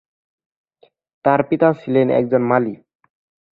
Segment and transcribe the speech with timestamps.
[1.25, 2.73] তার পিতা ছিলেন একজন মালি।